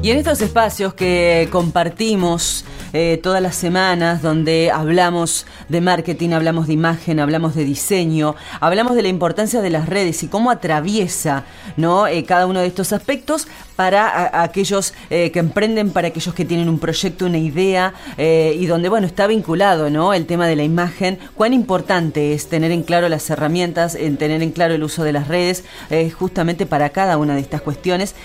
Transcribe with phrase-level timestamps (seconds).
[0.00, 6.66] Y en estos espacios que compartimos eh, todas las semanas, donde hablamos de marketing, hablamos
[6.66, 11.44] de imagen, hablamos de diseño, hablamos de la importancia de las redes y cómo atraviesa
[11.76, 12.06] ¿no?
[12.06, 13.46] Eh, cada uno de estos aspectos
[13.76, 18.88] para aquellos eh, que emprenden, para aquellos que tienen un proyecto, una idea, y donde
[18.88, 20.12] bueno está vinculado ¿no?
[20.14, 24.42] el tema de la imagen, cuán importante es tener en claro las herramientas, en tener
[24.42, 25.64] en claro el uso de las redes,
[26.18, 28.16] justamente para cada una de estas cuestiones.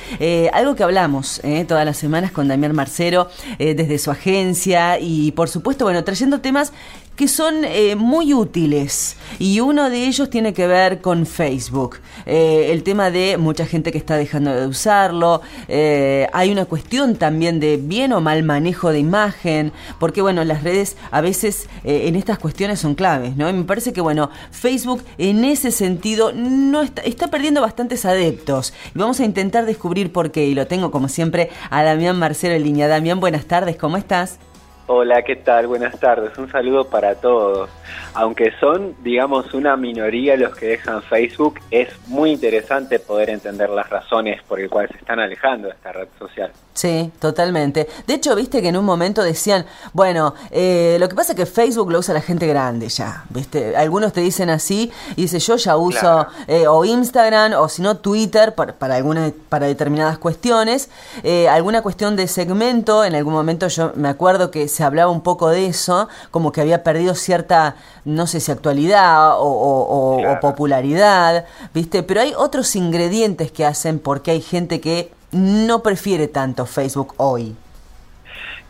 [0.54, 4.53] algo que hablamos, todas las semanas con Damián Marcero desde su agencia
[5.00, 6.74] y por supuesto, bueno, trayendo temas
[7.16, 11.98] que son eh, muy útiles y uno de ellos tiene que ver con Facebook.
[12.26, 17.60] Eh, el tema de mucha gente que está dejando de usarlo, hay una cuestión también
[17.60, 22.40] de bien o mal manejo de imagen, porque bueno, las redes a veces en estas
[22.40, 23.50] cuestiones son claves, ¿no?
[23.50, 28.74] Y me parece que bueno, Facebook en ese sentido no está, está perdiendo bastantes adeptos
[28.94, 32.56] y vamos a intentar descubrir por qué y lo tengo como siempre a Damián Marcelo
[32.56, 32.88] en línea.
[32.88, 34.40] Damián, buenas tardes, ¿cómo estás?
[34.86, 35.68] Hola, ¿qué tal?
[35.68, 36.38] Buenas tardes.
[36.38, 37.70] Un saludo para todos.
[38.14, 43.90] Aunque son, digamos, una minoría los que dejan Facebook, es muy interesante poder entender las
[43.90, 46.52] razones por las cuales se están alejando de esta red social.
[46.74, 47.88] Sí, totalmente.
[48.08, 51.46] De hecho, viste que en un momento decían, bueno, eh, lo que pasa es que
[51.46, 53.78] Facebook lo usa la gente grande ya, viste.
[53.78, 57.98] Algunos te dicen así y dice yo ya uso eh, o Instagram o si no
[57.98, 60.90] Twitter para, para algunas para determinadas cuestiones,
[61.22, 63.04] eh, alguna cuestión de segmento.
[63.06, 66.62] En algún momento yo me acuerdo que se hablaba un poco de eso, como que
[66.62, 72.04] había perdido cierta, no sé si actualidad o, o popularidad, viste.
[72.04, 77.56] Pero hay otros ingredientes que hacen porque hay gente que no prefiere tanto Facebook hoy.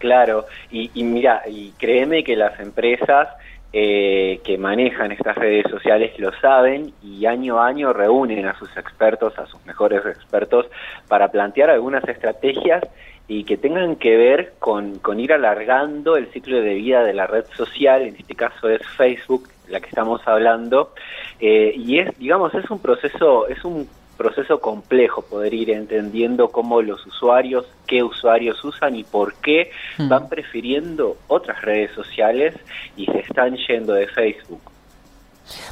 [0.04, 3.30] Claro, y, mira, y créeme que las empresas
[3.72, 8.76] eh, que manejan estas redes sociales lo saben y año a año reúnen a sus
[8.76, 10.66] expertos, a sus mejores expertos,
[11.08, 12.84] para plantear algunas estrategias
[13.28, 17.46] y que tengan que ver con, ir alargando el ciclo de vida de la red
[17.56, 20.94] social, en este caso es Facebook, la que estamos hablando,
[21.40, 23.88] eh, y es, digamos, es un proceso, es un
[24.18, 30.08] proceso complejo poder ir entendiendo cómo los usuarios, qué usuarios usan y por qué hmm.
[30.08, 32.56] van prefiriendo otras redes sociales
[32.96, 34.73] y se están yendo de Facebook.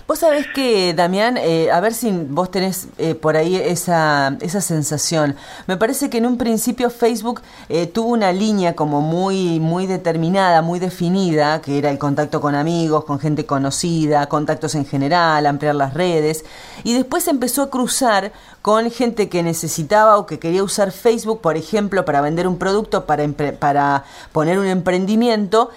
[0.07, 4.59] Vos sabés que, Damián, eh, a ver si vos tenés eh, por ahí esa, esa
[4.59, 5.35] sensación.
[5.67, 10.61] Me parece que en un principio Facebook eh, tuvo una línea como muy, muy determinada,
[10.61, 15.75] muy definida, que era el contacto con amigos, con gente conocida, contactos en general, ampliar
[15.75, 16.43] las redes.
[16.83, 21.55] Y después empezó a cruzar con gente que necesitaba o que quería usar Facebook, por
[21.55, 23.27] ejemplo, para vender un producto, para,
[23.59, 25.69] para poner un emprendimiento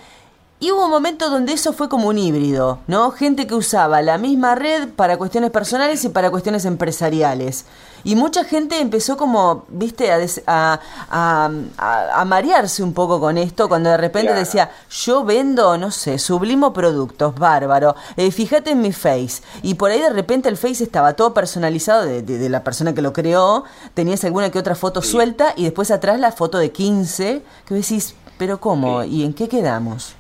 [0.64, 3.10] y hubo un momento donde eso fue como un híbrido, ¿no?
[3.10, 7.66] Gente que usaba la misma red para cuestiones personales y para cuestiones empresariales.
[8.02, 10.10] Y mucha gente empezó como, viste,
[10.47, 10.80] a,
[11.10, 16.72] a, marearse un poco con esto cuando de repente decía, yo vendo, no sé, sublimo
[16.72, 19.42] productos, bárbaro, eh, fíjate en mi face.
[19.60, 23.12] Y por ahí de repente el face estaba todo personalizado de, la persona que lo
[23.12, 27.74] creó, tenías alguna que otra foto suelta y después atrás la foto de 15, que
[27.74, 29.04] decís, pero ¿cómo?
[29.04, 30.16] ¿Y en qué quedamos?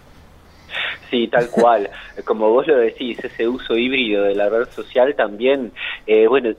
[1.14, 1.88] Sí, tal cual.
[2.24, 5.70] Como vos lo decís, ese uso híbrido de la red social también,
[6.08, 6.50] eh, bueno,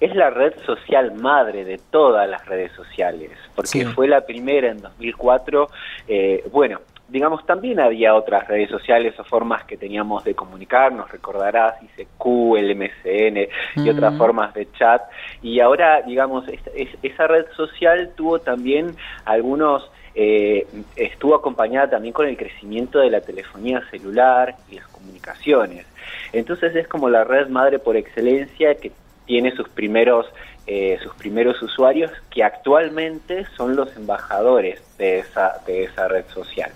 [0.00, 4.78] es la red social madre de todas las redes sociales, porque fue la primera en
[4.78, 5.68] 2004.
[6.08, 11.80] Eh, bueno, digamos, también había otras redes sociales o formas que teníamos de comunicarnos, recordarás,
[11.80, 15.02] ICQ, el MSN y otras formas de chat.
[15.40, 19.88] Y ahora, digamos, esa red social tuvo también algunos
[20.20, 25.86] eh, estuvo acompañada también con el crecimiento de la telefonía celular y las comunicaciones.
[26.32, 28.90] Entonces es como la red madre por excelencia que
[29.26, 30.26] tiene sus primeros
[30.66, 36.72] eh, sus primeros usuarios que actualmente son los embajadores de esa, de esa red social.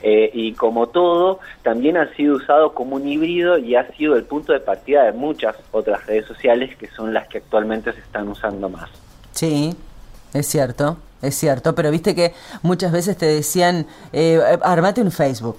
[0.00, 4.22] Eh, y como todo, también ha sido usado como un híbrido y ha sido el
[4.22, 8.28] punto de partida de muchas otras redes sociales que son las que actualmente se están
[8.28, 8.88] usando más.
[9.32, 9.76] Sí,
[10.34, 15.58] es cierto es cierto, pero viste que muchas veces te decían, eh, armate un Facebook.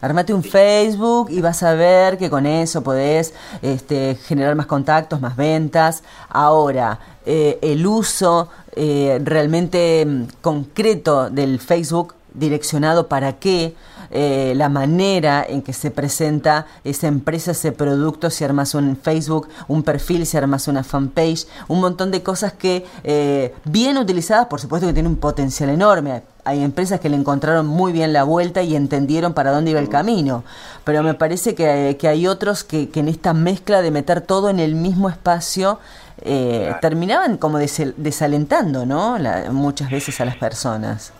[0.00, 3.32] Armate un Facebook y vas a ver que con eso podés
[3.62, 6.02] este, generar más contactos, más ventas.
[6.28, 13.74] Ahora, eh, el uso eh, realmente mm, concreto del Facebook direccionado para qué,
[14.10, 19.48] eh, la manera en que se presenta esa empresa, ese producto, si armas un Facebook,
[19.66, 24.60] un perfil, si armas una fanpage, un montón de cosas que eh, bien utilizadas, por
[24.60, 26.22] supuesto que tienen un potencial enorme.
[26.44, 29.88] Hay empresas que le encontraron muy bien la vuelta y entendieron para dónde iba el
[29.88, 30.44] camino,
[30.84, 34.60] pero me parece que, hay otros que, que en esta mezcla de meter todo en
[34.60, 35.78] el mismo espacio
[36.22, 39.18] eh, terminaban como desalentando, ¿no?
[39.50, 41.12] muchas veces a las personas.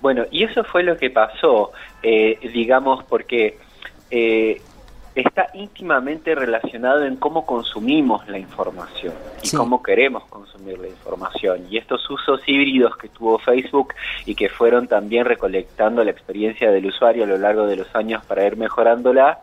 [0.00, 1.72] Bueno, y eso fue lo que pasó,
[2.02, 3.58] eh, digamos, porque
[4.10, 4.60] eh,
[5.14, 11.66] está íntimamente relacionado en cómo consumimos la información y cómo queremos consumir la información.
[11.70, 13.94] Y estos usos híbridos que tuvo Facebook
[14.26, 18.24] y que fueron también recolectando la experiencia del usuario a lo largo de los años
[18.26, 19.40] para ir mejorándola,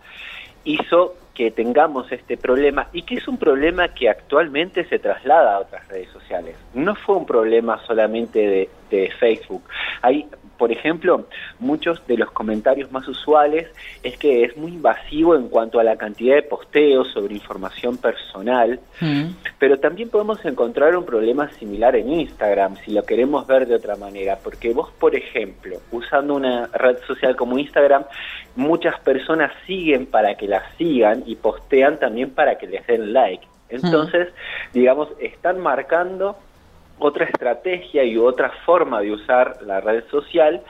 [0.63, 5.59] hizo que tengamos este problema y que es un problema que actualmente se traslada a
[5.59, 6.55] otras redes sociales.
[6.73, 9.63] No fue un problema solamente de, de Facebook.
[10.01, 10.25] Hay
[10.57, 11.25] por ejemplo,
[11.59, 13.67] muchos de los comentarios más usuales
[14.03, 18.79] es que es muy invasivo en cuanto a la cantidad de posteos sobre información personal,
[19.01, 19.25] mm.
[19.59, 23.95] pero también podemos encontrar un problema similar en Instagram, si lo queremos ver de otra
[23.95, 28.05] manera, porque vos, por ejemplo, usando una red social como Instagram,
[28.55, 33.45] muchas personas siguen para que la sigan y postean también para que les den like.
[33.45, 33.85] Mm.
[33.85, 34.29] Entonces,
[34.73, 36.37] digamos, están marcando
[36.99, 40.61] otra estrategia y otra forma de usar la red social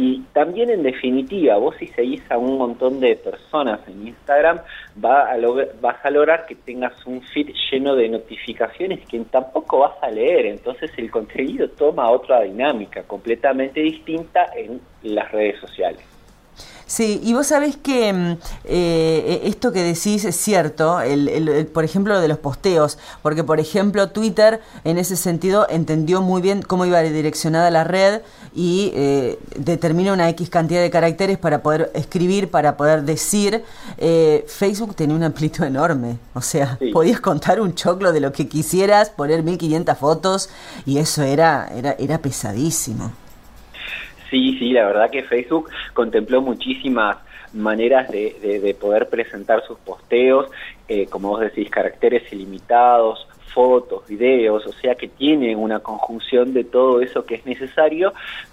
[0.00, 4.60] y también en definitiva, vos si seguís a un montón de personas en Instagram,
[5.04, 5.36] va a
[5.80, 10.46] vas a lograr que tengas un feed lleno de notificaciones que tampoco vas a leer,
[10.46, 16.17] entonces el contenido toma otra dinámica completamente distinta en las redes sociales.
[16.88, 22.14] Sí, y vos sabés que mm, eh, esto que decís es cierto, el, por ejemplo,
[22.14, 26.86] lo de los posteos, porque por ejemplo Twitter en ese sentido entendió muy bien cómo
[26.86, 28.22] iba direccionada la red
[28.54, 33.62] y eh, determina una X cantidad de caracteres para poder escribir, para poder decir.
[33.98, 38.48] Eh, Facebook tenía una amplitud enorme, o sea, podías contar un choclo de lo que
[38.48, 40.48] quisieras, poner 1500 fotos
[40.86, 43.12] y eso era, era, era pesadísimo.
[44.30, 47.16] Sí, sí, la verdad que Facebook contempló muchísimas
[47.52, 50.50] maneras de, de, poder presentar sus posteos,
[50.86, 56.64] eh, como vos decís, caracteres ilimitados, fotos, videos, o sea que tiene una conjunción de
[56.64, 58.12] todo eso que es necesario,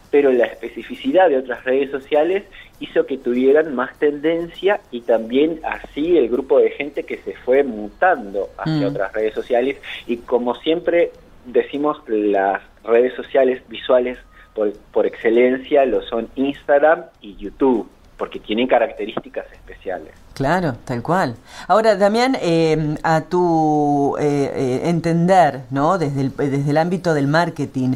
[0.09, 2.43] pero la especificidad de otras redes sociales
[2.79, 7.63] hizo que tuvieran más tendencia y también así el grupo de gente que se fue
[7.63, 8.91] mutando hacia mm.
[8.91, 9.77] otras redes sociales
[10.07, 11.11] y como siempre
[11.45, 14.17] decimos las redes sociales visuales
[14.55, 20.13] por, excelencia lo son Instagram y YouTube porque tienen características especiales.
[20.33, 21.35] Claro, tal cual.
[21.67, 25.97] Ahora, Damián, eh, a tu eh, eh, entender, ¿no?
[25.97, 27.95] Desde el, desde el ámbito del marketing,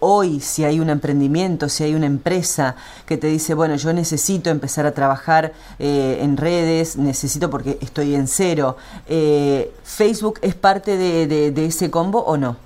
[0.00, 2.74] hoy si hay un emprendimiento, si hay una empresa
[3.06, 8.26] que te dice, bueno, yo necesito empezar a trabajar en redes, necesito porque estoy en
[8.26, 8.76] cero,
[9.84, 12.65] ¿Facebook es parte de ese combo o no?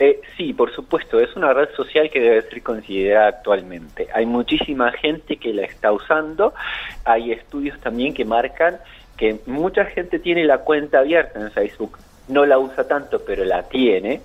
[0.00, 4.08] Eh, sí, por supuesto, es una red social que debe ser considerada actualmente.
[4.14, 6.54] Hay muchísima gente que la está usando,
[7.04, 8.78] hay estudios también que marcan
[9.18, 11.98] que mucha gente tiene la cuenta abierta en Facebook,
[12.28, 14.22] no la usa tanto, pero la tiene.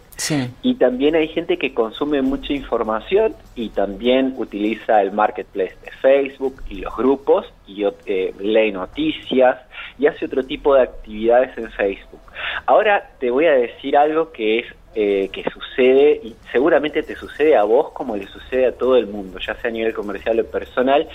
[0.62, 6.64] Y también hay gente que consume mucha información y también utiliza el marketplace de Facebook
[6.70, 9.58] y los grupos y eh, lee noticias
[10.00, 12.22] y hace otro tipo de actividades en Facebook.
[12.66, 17.56] Ahora te voy a decir algo que es eh, que sucede y seguramente te sucede
[17.56, 20.46] a vos como le sucede a todo el mundo, ya sea a nivel comercial o
[20.46, 21.08] personal,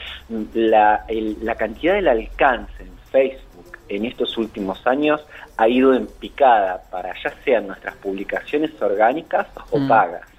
[0.55, 1.07] la,
[1.43, 5.21] la cantidad del alcance en Facebook en estos últimos años
[5.57, 9.89] ha ido en picada para ya sean nuestras publicaciones orgánicas o mm.
[9.89, 10.31] pagas.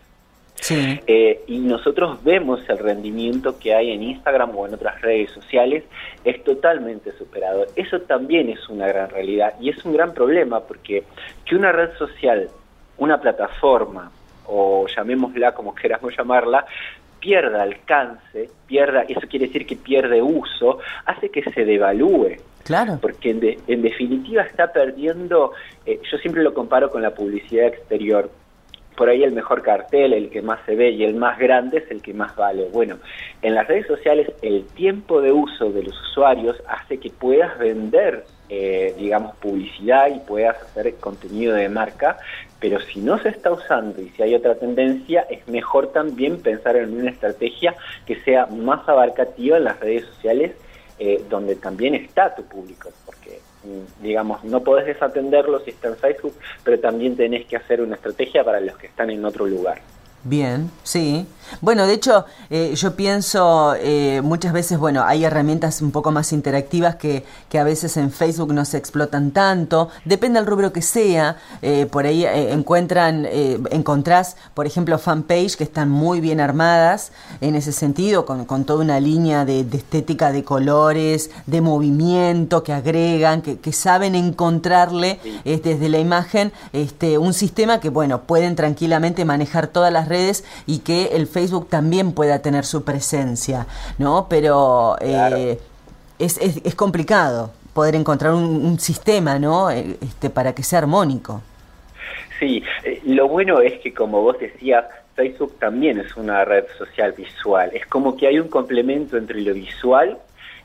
[0.70, 5.84] Eh, y nosotros vemos el rendimiento que hay en Instagram o en otras redes sociales
[6.24, 7.66] es totalmente superado.
[7.76, 11.04] Eso también es una gran realidad y es un gran problema porque
[11.46, 12.50] que una red social
[13.02, 14.12] una plataforma,
[14.46, 16.66] o llamémosla como queramos llamarla,
[17.20, 22.38] pierda alcance, pierda, eso quiere decir que pierde uso, hace que se devalúe.
[22.64, 23.00] Claro.
[23.02, 25.52] Porque en, definitiva está perdiendo,
[25.88, 28.30] eh, yo siempre lo comparo con la publicidad exterior.
[28.96, 31.90] Por ahí el mejor cartel, el que más se ve y el más grande es
[31.90, 32.70] el que más vale.
[32.72, 33.00] Bueno,
[33.42, 38.26] en las redes sociales el tiempo de uso de los usuarios hace que puedas vender
[38.54, 42.18] eh, digamos, publicidad y puedas hacer contenido de marca,
[42.60, 46.76] pero si no se está usando y si hay otra tendencia, es mejor también pensar
[46.76, 50.52] en una estrategia que sea más abarcativa en las redes sociales,
[51.00, 55.96] eh, donde también está tu público, porque mm, digamos, no podés desatenderlo si está en
[55.96, 59.80] Facebook, pero también tenés que hacer una estrategia para los que están en otro lugar.
[60.26, 61.26] Bien, sí.
[61.60, 66.32] Bueno, de hecho, eh, yo pienso eh, muchas veces, bueno, hay herramientas un poco más
[66.32, 70.82] interactivas que, que, a veces en Facebook no se explotan tanto, depende del rubro que
[70.82, 73.28] sea, eh, por ahí encuentran,
[73.72, 78.84] encontrás, por ejemplo, fanpage que están muy bien armadas en ese sentido, con, con toda
[78.84, 85.20] una línea de, de, estética de colores, de movimiento que agregan, que, que saben encontrarle
[85.44, 90.80] desde la imagen este, un sistema que, bueno, pueden tranquilamente manejar todas las redes y
[90.80, 93.68] que el Facebook también pueda tener su presencia,
[93.98, 94.28] ¿no?
[94.30, 95.60] Pero eh,
[96.20, 99.72] es, es, complicado poder encontrar un, sistema, ¿no?
[99.72, 101.42] Eh, este, para que sea armónico.
[102.40, 107.14] Sí, eh, lo bueno es que como vos decías, Facebook también es una red social
[107.14, 107.70] visual.
[107.74, 110.18] Es como que hay un complemento entre lo visual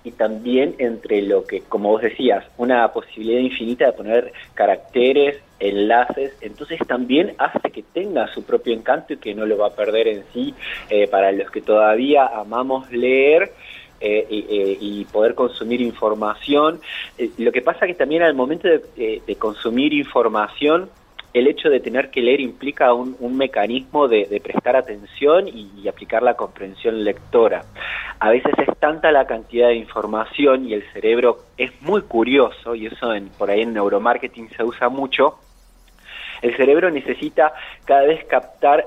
[0.07, 6.33] y también entre lo que, como vos decías, una posibilidad infinita de poner caracteres, enlaces,
[6.41, 10.07] entonces también hace que tenga su propio encanto y que no lo va a perder
[10.07, 10.55] en sí
[10.91, 13.53] eh, para los que todavía amamos leer.
[13.99, 16.81] Eh, eh, y, poder consumir información.
[17.39, 20.91] lo que pasa que también al momento de consumir información
[21.39, 26.35] el hecho de tener que leer implica un, mecanismo de, prestar atención y, aplicar la
[26.35, 27.63] comprensión lectora.
[28.19, 32.87] A veces es tanta la cantidad de información y el cerebro es muy curioso, y
[32.87, 35.35] eso en, por ahí en neuromarketing se usa mucho,
[36.43, 37.53] el cerebro necesita
[37.85, 38.87] cada vez captar,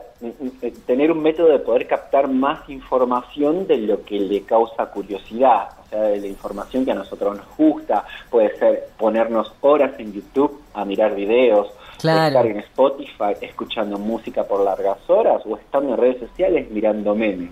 [0.86, 5.90] tener un método de poder captar más información de lo que le causa curiosidad, o
[5.90, 10.62] sea, de la información que a nosotros nos gusta, puede ser ponernos horas en YouTube
[10.74, 16.20] a mirar videos, estar en Spotify escuchando música por largas horas o estando en redes
[16.20, 17.52] sociales mirando memes.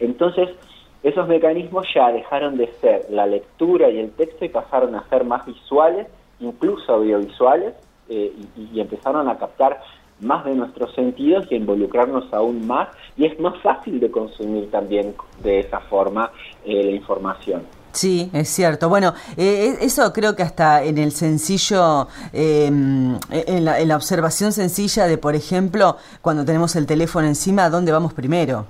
[0.00, 0.50] Entonces,
[1.02, 5.24] esos mecanismos ya dejaron de ser la lectura y el texto y pasaron a ser
[5.24, 6.08] más visuales,
[6.40, 7.74] incluso audiovisuales,
[8.08, 9.80] eh, y, empezaron a captar
[10.20, 14.70] más de nuestros sentidos y a involucrarnos aún más, y es más fácil de consumir
[14.70, 16.30] también de esa forma
[16.64, 17.62] eh, la información.
[17.92, 18.88] Sí, es cierto.
[18.88, 25.06] Bueno, eh, eso creo que hasta en el sencillo, en, la, en, la, observación sencilla
[25.06, 28.66] de, por ejemplo, cuando tenemos el teléfono encima, ¿a dónde vamos primero?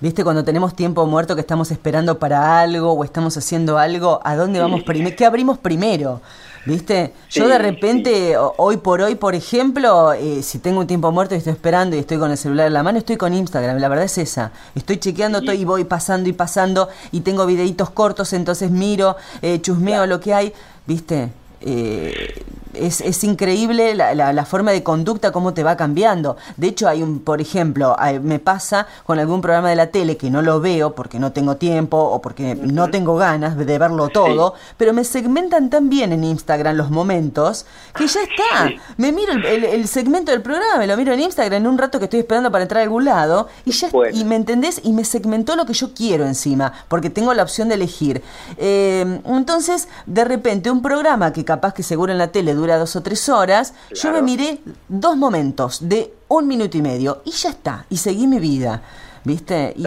[0.00, 0.22] ¿Viste?
[0.22, 4.60] Cuando tenemos tiempo muerto que estamos esperando para algo o estamos haciendo algo, ¿a dónde
[4.60, 5.16] vamos primero?
[5.16, 6.20] ¿Qué abrimos primero?
[6.66, 7.14] ¿Viste?
[7.30, 11.38] Yo de repente, hoy por hoy, por ejemplo, eh, si tengo un tiempo muerto y
[11.38, 13.78] estoy esperando y estoy con el celular en la mano, estoy con Instagram.
[13.78, 14.52] La verdad es esa.
[14.74, 19.60] Estoy chequeando todo y voy pasando y pasando y tengo videitos cortos, entonces miro, eh,
[19.60, 20.52] chusmeo lo que hay.
[20.86, 21.30] ¿Viste?
[21.60, 26.36] Eh, es, es, increíble la, la, forma de conducta, cómo te va cambiando.
[26.56, 30.30] De hecho, hay un, por ejemplo, me pasa con algún programa de la tele que
[30.30, 34.54] no lo veo porque no tengo tiempo o porque no tengo ganas de verlo todo,
[34.76, 38.70] pero me segmentan tan bien en Instagram los momentos que ya está.
[38.96, 42.04] Me miro el, segmento del programa, me lo miro en Instagram en un rato que
[42.04, 45.56] estoy esperando para entrar a algún lado y ya, y me entendés, y me segmentó
[45.56, 48.22] lo que yo quiero encima, porque tengo la opción de elegir.
[48.58, 52.94] Eh, entonces, de repente, un programa que capaz que seguro en la tele dura dos
[52.94, 57.48] o tres horas, yo me miré dos momentos de un minuto y medio y ya
[57.48, 58.82] está, y seguí mi vida.
[59.24, 59.74] ¿Viste?
[59.76, 59.86] y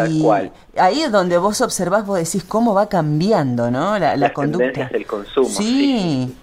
[0.77, 3.97] ahí es donde vos observás, vos decís cómo va cambiando, ¿no?
[3.97, 4.87] La, Las conducta.
[4.87, 5.49] del consumo.
[5.49, 6.35] Sí.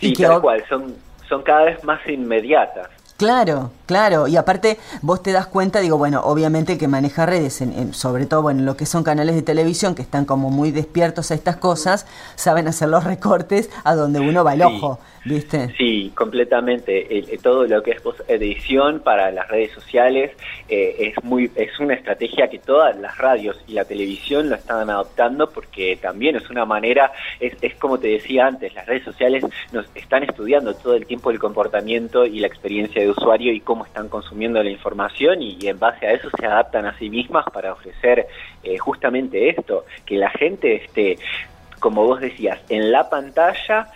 [0.00, 0.94] y tal cual, son,
[1.28, 2.88] son cada vez más inmediatas.
[3.22, 7.94] Claro, claro, y aparte vos te das cuenta, digo, bueno, obviamente que maneja redes, en,
[7.94, 11.34] sobre todo, bueno, lo que son canales de televisión que están como muy despiertos a
[11.34, 15.72] estas cosas, saben hacer los recortes a donde uno va el ojo, ¿viste?
[15.78, 17.06] Sí, completamente.
[17.40, 20.32] todo lo que es edición para las redes sociales
[20.68, 24.90] eh, es muy es una estrategia que todas las radios y la televisión lo están
[24.90, 29.44] adoptando porque también es una manera, es, es como te decía antes, las redes sociales
[29.70, 33.86] nos están estudiando todo el tiempo el comportamiento y la experiencia de usuario y cómo
[33.86, 37.72] están consumiendo la información y, en base a eso se adaptan a sí mismas para
[37.72, 38.26] ofrecer
[38.62, 41.18] eh, justamente esto, que la gente esté,
[41.80, 43.88] como vos decías, en la pantalla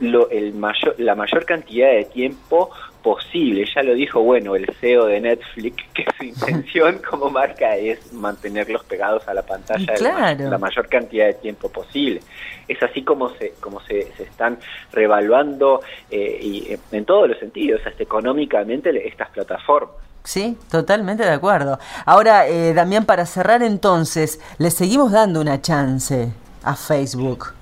[0.00, 2.70] lo, el mayor, la mayor cantidad de tiempo
[3.02, 3.64] posible.
[3.72, 8.84] Ya lo dijo, bueno, el CEO de Netflix, que su intención como marca es mantenerlos
[8.84, 9.94] pegados a la pantalla
[10.36, 12.20] la, mayor cantidad de tiempo posible.
[12.66, 14.58] Es así como se, como se, se están
[14.92, 19.94] revaluando eh, y, eh, en todos los sentidos, hasta económicamente, estas plataformas.
[20.24, 21.78] Sí, totalmente de acuerdo.
[22.04, 26.32] Ahora, eh, Damián, para cerrar entonces, le seguimos dando una chance
[26.64, 27.52] a Facebook.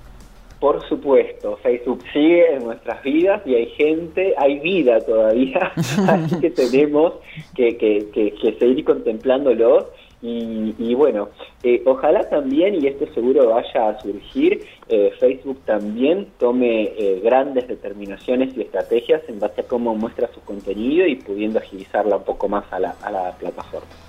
[0.59, 1.34] Por supuesto,
[1.65, 5.71] Facebook sigue en nuestras vidas y hay gente, hay vida todavía,
[6.07, 7.13] así que tenemos
[7.55, 9.89] que, que, seguir contemplándolo
[10.21, 11.29] y, bueno,
[11.63, 17.67] eh, ojalá también, y esto seguro vaya a surgir, eh, Facebook también tome eh, grandes
[17.67, 22.47] determinaciones y estrategias en base a cómo muestra su contenido y pudiendo agilizarla un poco
[22.47, 24.04] más a la, a la plataforma.